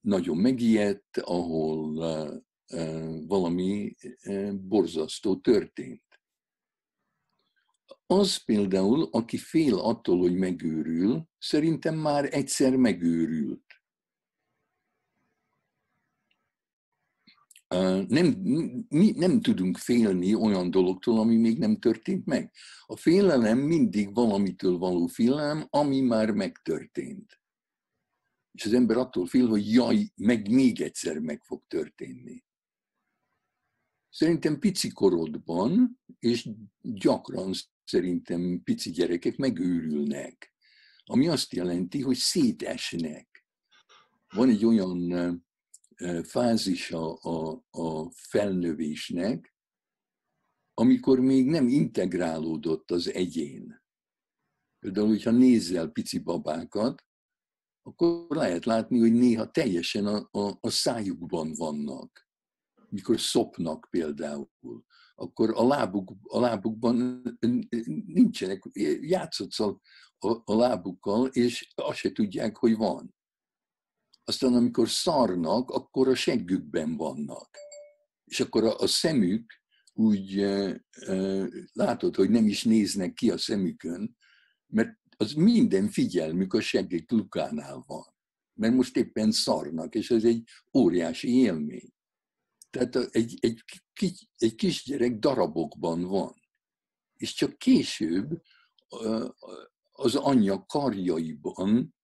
nagyon 0.00 0.36
megijedt, 0.36 1.16
ahol 1.16 1.94
valami 3.26 3.94
borzasztó 4.52 5.36
történt. 5.36 6.09
Az 8.12 8.36
például, 8.44 9.08
aki 9.10 9.36
fél 9.36 9.74
attól, 9.74 10.18
hogy 10.18 10.34
megőrül, 10.34 11.28
szerintem 11.38 11.98
már 11.98 12.34
egyszer 12.34 12.76
megőrült. 12.76 13.82
Nem, 18.08 18.26
mi 18.88 19.10
nem 19.10 19.40
tudunk 19.40 19.76
félni 19.76 20.34
olyan 20.34 20.70
dologtól, 20.70 21.18
ami 21.18 21.36
még 21.36 21.58
nem 21.58 21.76
történt 21.76 22.26
meg. 22.26 22.52
A 22.86 22.96
félelem 22.96 23.58
mindig 23.58 24.14
valamitől 24.14 24.78
való 24.78 25.06
félelem, 25.06 25.66
ami 25.70 26.00
már 26.00 26.30
megtörtént. 26.30 27.40
És 28.52 28.64
az 28.64 28.72
ember 28.72 28.96
attól 28.96 29.26
fél, 29.26 29.48
hogy 29.48 29.72
jaj, 29.72 30.12
meg 30.14 30.50
még 30.50 30.80
egyszer 30.80 31.18
meg 31.18 31.42
fog 31.42 31.62
történni. 31.66 32.44
Szerintem 34.08 34.58
pici 34.58 34.88
korodban, 34.92 36.00
és 36.18 36.48
gyakran 36.80 37.52
szerintem 37.90 38.60
pici 38.64 38.90
gyerekek 38.90 39.36
megőrülnek, 39.36 40.54
ami 41.04 41.28
azt 41.28 41.52
jelenti, 41.52 42.00
hogy 42.00 42.16
szétesnek. 42.16 43.46
Van 44.28 44.48
egy 44.48 44.64
olyan 44.64 45.44
fázisa 46.22 47.12
a, 47.14 47.64
a 47.70 48.10
felnövésnek, 48.10 49.54
amikor 50.74 51.20
még 51.20 51.46
nem 51.46 51.68
integrálódott 51.68 52.90
az 52.90 53.12
egyén. 53.12 53.82
Például, 54.78 55.08
hogyha 55.08 55.30
nézzel 55.30 55.88
pici 55.88 56.18
babákat, 56.18 57.04
akkor 57.82 58.36
lehet 58.36 58.64
látni, 58.64 58.98
hogy 58.98 59.12
néha 59.12 59.50
teljesen 59.50 60.06
a, 60.06 60.28
a, 60.30 60.58
a 60.60 60.70
szájukban 60.70 61.52
vannak. 61.52 62.28
Mikor 62.88 63.20
szopnak 63.20 63.86
például, 63.90 64.84
akkor 65.20 65.50
a, 65.54 65.66
lábuk, 65.66 66.12
a 66.22 66.40
lábukban 66.40 67.22
nincsenek, 68.06 68.62
játszhatsz 69.00 69.60
a, 69.60 69.80
a, 70.44 70.54
lábukkal, 70.54 71.26
és 71.26 71.72
azt 71.74 71.98
se 71.98 72.12
tudják, 72.12 72.56
hogy 72.56 72.76
van. 72.76 73.14
Aztán 74.24 74.54
amikor 74.54 74.88
szarnak, 74.88 75.70
akkor 75.70 76.08
a 76.08 76.14
seggükben 76.14 76.96
vannak. 76.96 77.48
És 78.24 78.40
akkor 78.40 78.64
a, 78.64 78.78
a 78.78 78.86
szemük 78.86 79.52
úgy 79.92 80.38
e, 80.38 80.84
e, 80.90 81.48
látod, 81.72 82.16
hogy 82.16 82.30
nem 82.30 82.46
is 82.46 82.64
néznek 82.64 83.12
ki 83.12 83.30
a 83.30 83.38
szemükön, 83.38 84.16
mert 84.66 84.98
az 85.16 85.32
minden 85.32 85.88
figyelmük 85.88 86.52
a 86.52 86.60
seggük 86.60 87.10
lukánál 87.10 87.84
van. 87.86 88.14
Mert 88.54 88.74
most 88.74 88.96
éppen 88.96 89.30
szarnak, 89.30 89.94
és 89.94 90.10
ez 90.10 90.24
egy 90.24 90.42
óriási 90.78 91.34
élmény. 91.34 91.92
Tehát 92.70 92.96
egy, 92.96 93.36
egy, 93.40 93.62
egy 94.36 94.54
kisgyerek 94.54 95.18
darabokban 95.18 96.02
van. 96.02 96.34
És 97.16 97.34
csak 97.34 97.58
később 97.58 98.42
az 99.92 100.14
anyja 100.14 100.64
karjaiban, 100.66 101.94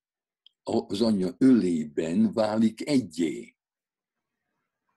az 0.62 1.00
anyja 1.00 1.34
ölében 1.38 2.32
válik 2.32 2.88
egyé. 2.88 3.56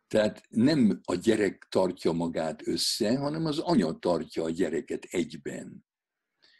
Tehát 0.08 0.46
nem 0.50 1.02
a 1.04 1.16
gyerek 1.16 1.68
tartja 1.70 2.12
magát 2.12 2.68
össze, 2.68 3.18
hanem 3.18 3.46
az 3.46 3.60
anya 3.60 4.00
tartja 4.00 4.44
a 4.44 4.50
gyereket 4.50 5.04
egyben. 5.04 5.86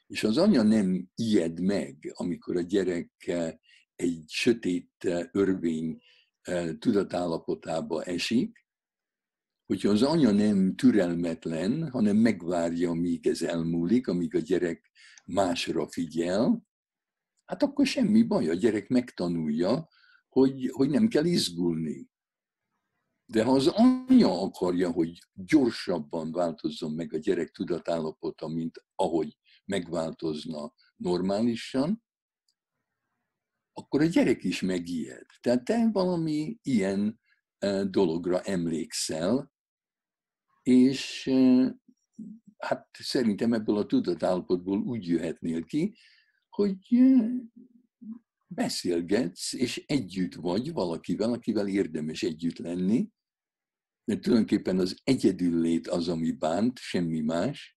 És 0.08 0.24
az 0.24 0.38
anya 0.38 0.62
nem 0.62 1.10
ijed 1.16 1.62
meg, 1.62 2.12
amikor 2.14 2.58
a 2.58 2.62
gyerek 2.62 3.32
egy 3.96 4.24
sötét 4.28 4.92
örvény 5.32 6.02
tudatállapotába 6.80 8.04
esik, 8.04 8.68
hogyha 9.70 9.90
az 9.90 10.02
anya 10.02 10.32
nem 10.32 10.76
türelmetlen, 10.76 11.90
hanem 11.90 12.18
megvárja, 12.18 12.94
míg 12.94 13.28
ez 13.28 13.42
elmúlik, 13.42 14.08
amíg 14.08 14.36
a 14.36 14.40
gyerek 14.40 14.92
másra 15.26 15.88
figyel, 15.88 16.68
hát 17.46 17.64
akkor 17.64 17.86
semmi 17.86 18.24
baj, 18.24 18.50
a 18.50 18.54
gyerek 18.54 18.88
megtanulja, 18.88 19.88
hogy, 20.30 20.70
hogy 20.72 20.90
nem 20.90 21.08
kell 21.08 21.26
izgulni. 21.26 22.10
De 23.26 23.44
ha 23.44 23.52
az 23.52 23.68
anya 23.68 24.42
akarja, 24.42 24.92
hogy 24.92 25.20
gyorsabban 25.34 26.32
változzon 26.32 26.92
meg 26.92 27.14
a 27.14 27.18
gyerek 27.18 27.50
tudatállapota, 27.50 28.48
mint 28.48 28.84
ahogy 28.96 29.38
megváltozna 29.66 30.74
normálisan, 30.96 32.04
akkor 33.74 34.02
a 34.02 34.06
gyerek 34.06 34.44
is 34.44 34.62
megijed. 34.62 35.26
Tehát 35.42 35.64
te 35.64 35.90
valami 35.92 36.58
ilyen 36.62 37.20
eh, 37.58 37.84
dologra 37.84 38.42
emlékszel, 38.42 39.58
és 40.70 41.32
hát 42.58 42.90
szerintem 43.00 43.54
ebből 43.54 43.78
a 43.78 43.86
tudatállapotból 43.86 44.80
úgy 44.80 45.08
jöhetnél 45.08 45.64
ki, 45.64 45.96
hogy 46.50 46.78
beszélgetsz, 48.48 49.54
és 49.54 49.84
együtt 49.86 50.34
vagy 50.34 50.74
valakivel, 50.74 51.34
akivel 51.34 51.68
érdemes 51.68 52.24
együtt 52.24 52.58
lenni, 52.58 53.10
mert 54.04 54.22
tulajdonképpen 54.22 54.80
az 54.80 55.00
egyedüllét 55.04 55.88
az, 55.88 56.08
ami 56.08 56.32
bánt, 56.32 56.80
semmi 56.80 57.20
más. 57.20 57.78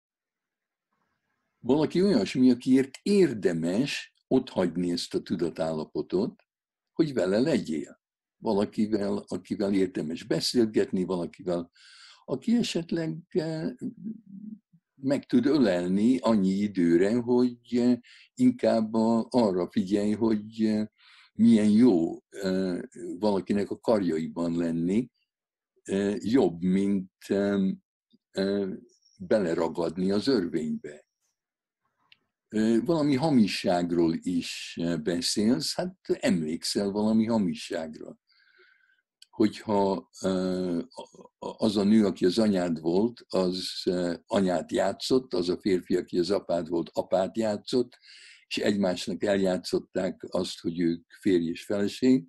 Valaki 1.59 2.03
olyasmi, 2.03 2.51
akiért 2.51 2.99
érdemes 3.03 4.15
ott 4.27 4.49
hagyni 4.49 4.91
ezt 4.91 5.15
a 5.15 5.23
tudatállapotot, 5.23 6.43
hogy 6.93 7.15
vele 7.15 7.39
legyél. 7.39 8.01
Valakivel, 8.37 9.25
akivel 9.27 9.75
érdemes 9.75 10.23
beszélgetni, 10.23 11.05
valakivel, 11.05 11.71
aki 12.31 12.57
esetleg 12.57 13.17
eh, 13.29 13.71
meg 14.95 15.27
tud 15.27 15.47
ölelni 15.47 16.19
annyi 16.19 16.53
időre, 16.53 17.15
hogy 17.15 17.59
eh, 17.71 17.99
inkább 18.35 18.95
arra 19.29 19.71
figyelj, 19.71 20.13
hogy 20.13 20.65
eh, 20.65 20.87
milyen 21.33 21.71
jó 21.71 22.19
valakinek 23.19 23.71
a 23.71 23.79
karjaiban 23.79 24.57
lenni, 24.57 25.11
jobb, 26.19 26.63
mint 26.63 27.13
beleragadni 29.19 30.11
az 30.11 30.27
örvénybe. 30.27 31.07
Valami 32.85 33.15
hamisságról 33.15 34.15
is 34.23 34.81
beszélsz, 35.03 35.75
hát 35.75 35.97
emlékszel 36.21 36.91
valami 36.91 37.27
hamisságra. 37.27 38.20
Hogyha 39.41 40.11
az 41.39 41.77
a 41.77 41.85
nő, 41.85 42.07
aki 42.07 42.25
az 42.25 42.39
anyád 42.39 42.81
volt, 42.81 43.25
az 43.29 43.83
anyát 44.27 44.73
játszott, 44.73 45.35
az 45.35 45.49
a 45.49 45.61
férfi, 45.61 45.97
aki 45.97 46.19
az 46.19 46.31
apád 46.31 46.69
volt, 46.69 46.91
apát 46.93 47.37
játszott, 47.37 47.99
és 48.47 48.59
egymásnak 48.59 49.23
eljátszották 49.25 50.27
azt, 50.29 50.61
hogy 50.61 50.81
ők 50.81 51.13
férj 51.21 51.49
és 51.49 51.65
feleség, 51.65 52.27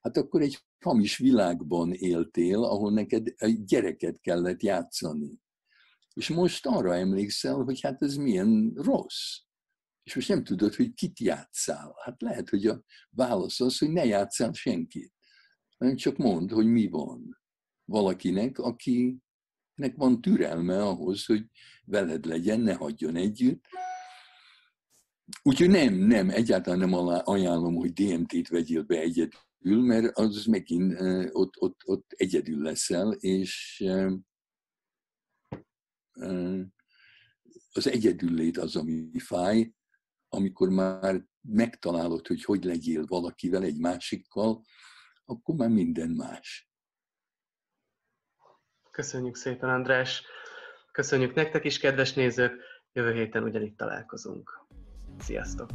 hát 0.00 0.16
akkor 0.16 0.42
egy 0.42 0.58
hamis 0.84 1.16
világban 1.16 1.92
éltél, 1.92 2.62
ahol 2.62 2.92
neked 2.92 3.32
egy 3.36 3.64
gyereket 3.64 4.20
kellett 4.20 4.62
játszani. 4.62 5.40
És 6.14 6.28
most 6.28 6.66
arra 6.66 6.94
emlékszel, 6.94 7.54
hogy 7.54 7.80
hát 7.80 8.02
ez 8.02 8.14
milyen 8.14 8.72
rossz. 8.76 9.38
És 10.02 10.14
most 10.14 10.28
nem 10.28 10.44
tudod, 10.44 10.74
hogy 10.74 10.94
kit 10.94 11.18
játszál. 11.18 11.94
Hát 12.04 12.22
lehet, 12.22 12.48
hogy 12.48 12.66
a 12.66 12.82
válasz 13.10 13.60
az, 13.60 13.78
hogy 13.78 13.90
ne 13.90 14.04
játszál 14.04 14.52
senkit. 14.52 15.12
Hanem 15.78 15.96
csak 15.96 16.16
mondd, 16.16 16.52
hogy 16.52 16.66
mi 16.66 16.88
van. 16.88 17.38
Valakinek, 17.84 18.58
akinek 18.58 19.94
van 19.96 20.20
türelme 20.20 20.82
ahhoz, 20.82 21.24
hogy 21.24 21.46
veled 21.84 22.26
legyen, 22.26 22.60
ne 22.60 22.74
hagyjon 22.74 23.16
együtt. 23.16 23.64
Úgyhogy 25.42 25.70
nem, 25.70 25.94
nem, 25.94 26.30
egyáltalán 26.30 26.78
nem 26.78 26.94
ajánlom, 27.24 27.74
hogy 27.74 27.92
DMT-t 27.92 28.48
vegyél 28.48 28.82
be 28.82 28.98
egyedül, 28.98 29.82
mert 29.82 30.18
az 30.18 30.44
megint 30.44 31.00
ott, 31.32 31.60
ott, 31.60 31.80
ott 31.84 32.12
egyedül 32.16 32.62
leszel, 32.62 33.12
és 33.12 33.84
az 37.72 37.86
egyedüllét 37.86 38.58
az, 38.58 38.76
ami 38.76 39.18
fáj, 39.18 39.72
amikor 40.28 40.68
már 40.68 41.26
megtalálod, 41.40 42.26
hogy 42.26 42.44
hogy 42.44 42.64
legyél 42.64 43.04
valakivel, 43.06 43.62
egy 43.62 43.78
másikkal, 43.78 44.64
akkor 45.24 45.54
már 45.54 45.68
minden 45.68 46.08
más. 46.08 46.68
Köszönjük 48.90 49.36
szépen, 49.36 49.68
András! 49.68 50.22
Köszönjük 50.92 51.34
nektek 51.34 51.64
is, 51.64 51.78
kedves 51.78 52.12
nézők! 52.12 52.62
Jövő 52.92 53.12
héten 53.12 53.42
ugyanitt 53.42 53.76
találkozunk. 53.76 54.66
Sziasztok! 55.18 55.70